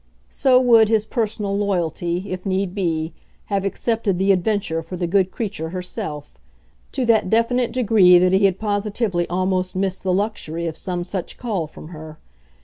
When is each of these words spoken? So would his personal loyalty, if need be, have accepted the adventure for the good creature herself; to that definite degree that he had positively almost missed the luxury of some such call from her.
So 0.31 0.59
would 0.59 0.89
his 0.89 1.05
personal 1.05 1.55
loyalty, 1.55 2.31
if 2.31 2.43
need 2.43 2.73
be, 2.73 3.13
have 3.53 3.63
accepted 3.63 4.17
the 4.17 4.31
adventure 4.31 4.81
for 4.81 4.95
the 4.97 5.05
good 5.05 5.29
creature 5.29 5.69
herself; 5.69 6.39
to 6.93 7.05
that 7.05 7.29
definite 7.29 7.71
degree 7.71 8.17
that 8.17 8.33
he 8.33 8.45
had 8.45 8.57
positively 8.57 9.29
almost 9.29 9.75
missed 9.75 10.01
the 10.01 10.11
luxury 10.11 10.65
of 10.65 10.75
some 10.75 11.03
such 11.03 11.37
call 11.37 11.67
from 11.67 11.89
her. 11.89 12.17